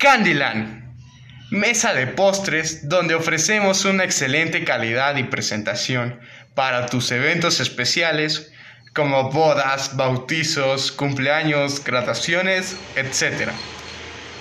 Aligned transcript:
Candyland. 0.00 0.96
Mesa 1.50 1.92
de 1.92 2.06
postres 2.06 2.88
donde 2.88 3.14
ofrecemos 3.14 3.84
una 3.84 4.02
excelente 4.02 4.64
calidad 4.64 5.16
y 5.16 5.24
presentación 5.24 6.18
para 6.54 6.86
tus 6.86 7.12
eventos 7.12 7.60
especiales 7.60 8.50
como 8.94 9.30
bodas, 9.30 9.98
bautizos, 9.98 10.90
cumpleaños, 10.90 11.84
graduaciones, 11.84 12.78
etc. 12.96 13.50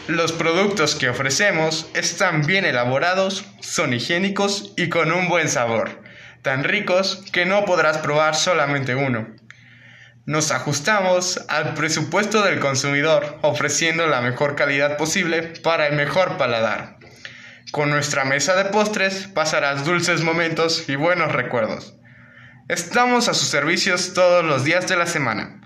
Los 0.07 0.31
productos 0.31 0.95
que 0.95 1.09
ofrecemos 1.09 1.87
están 1.93 2.45
bien 2.45 2.63
elaborados, 2.63 3.43
son 3.59 3.93
higiénicos 3.93 4.71
y 4.77 4.87
con 4.87 5.11
un 5.11 5.27
buen 5.27 5.49
sabor, 5.49 6.01
tan 6.41 6.63
ricos 6.63 7.21
que 7.33 7.45
no 7.45 7.65
podrás 7.65 7.97
probar 7.97 8.37
solamente 8.37 8.95
uno. 8.95 9.27
Nos 10.29 10.51
ajustamos 10.51 11.43
al 11.47 11.73
presupuesto 11.73 12.43
del 12.43 12.59
consumidor, 12.59 13.39
ofreciendo 13.41 14.05
la 14.05 14.21
mejor 14.21 14.55
calidad 14.55 14.95
posible 14.95 15.41
para 15.41 15.87
el 15.87 15.95
mejor 15.95 16.37
paladar. 16.37 16.99
Con 17.71 17.89
nuestra 17.89 18.25
mesa 18.25 18.55
de 18.55 18.65
postres 18.65 19.25
pasarás 19.25 19.85
dulces 19.85 20.21
momentos 20.21 20.87
y 20.87 20.95
buenos 20.95 21.31
recuerdos. 21.31 21.95
Estamos 22.67 23.27
a 23.27 23.33
sus 23.33 23.47
servicios 23.47 24.13
todos 24.13 24.45
los 24.45 24.63
días 24.63 24.87
de 24.87 24.97
la 24.97 25.07
semana. 25.07 25.61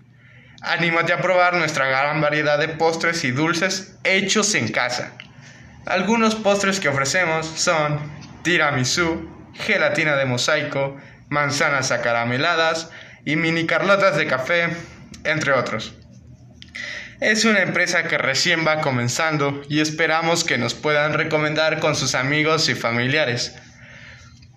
Anímate 0.62 1.12
a 1.12 1.20
probar 1.20 1.56
nuestra 1.56 1.88
gran 1.88 2.22
variedad 2.22 2.58
de 2.58 2.70
postres 2.70 3.26
y 3.26 3.32
dulces 3.32 3.98
hechos 4.06 4.56
en 4.56 4.70
casa. 4.70 5.12
Algunos 5.86 6.36
postres 6.36 6.80
que 6.80 6.88
ofrecemos 6.88 7.46
son 7.48 8.00
tiramisú, 8.44 9.30
gelatina 9.56 10.16
de 10.16 10.24
mosaico, 10.24 10.96
manzanas 11.28 11.92
acarameladas 11.92 12.92
y 13.26 13.36
mini 13.36 13.66
carlotas 13.66 14.18
de 14.18 14.28
café, 14.28 14.70
entre 15.24 15.54
otros. 15.54 15.94
Es 17.20 17.46
una 17.46 17.62
empresa 17.62 18.04
que 18.04 18.18
recién 18.18 18.68
va 18.68 18.82
comenzando 18.82 19.62
y 19.70 19.80
esperamos 19.80 20.44
que 20.44 20.58
nos 20.58 20.74
puedan 20.74 21.14
recomendar 21.14 21.80
con 21.80 21.96
sus 21.96 22.16
amigos 22.16 22.68
y 22.70 22.76
familiares. 22.76 23.56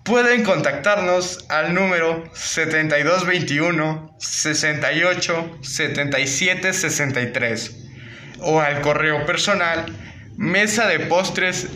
Pueden 0.03 0.43
contactarnos 0.43 1.45
al 1.49 1.73
número 1.73 2.23
7221 2.33 4.15
68 4.19 5.59
77 5.61 6.73
63 6.73 7.75
o 8.39 8.59
al 8.59 8.81
correo 8.81 9.25
personal 9.25 9.85
mesa 10.37 10.87
de 10.87 10.99
postres. 10.99 11.67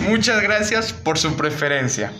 Muchas 0.00 0.42
gracias 0.42 0.92
por 0.92 1.18
su 1.18 1.36
preferencia. 1.36 2.12